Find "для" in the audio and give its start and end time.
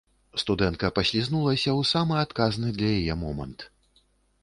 2.81-2.89